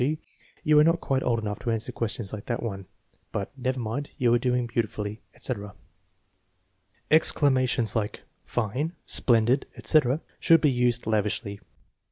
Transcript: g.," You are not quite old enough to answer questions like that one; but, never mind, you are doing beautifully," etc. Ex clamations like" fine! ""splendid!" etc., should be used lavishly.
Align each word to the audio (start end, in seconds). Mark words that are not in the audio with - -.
g.," 0.01 0.17
You 0.63 0.79
are 0.79 0.83
not 0.83 0.99
quite 0.99 1.21
old 1.21 1.37
enough 1.41 1.59
to 1.59 1.69
answer 1.69 1.91
questions 1.91 2.33
like 2.33 2.47
that 2.47 2.63
one; 2.63 2.87
but, 3.31 3.55
never 3.55 3.79
mind, 3.79 4.15
you 4.17 4.33
are 4.33 4.39
doing 4.39 4.65
beautifully," 4.65 5.21
etc. 5.35 5.75
Ex 7.11 7.31
clamations 7.31 7.93
like" 7.93 8.21
fine! 8.57 8.93
""splendid!" 9.17 9.67
etc., 9.77 10.21
should 10.39 10.59
be 10.59 10.71
used 10.71 11.05
lavishly. 11.05 11.59